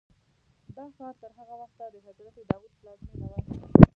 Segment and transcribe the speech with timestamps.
[0.75, 3.37] دا ښار تر هغه وخته د حضرت داود پلازمینه وه.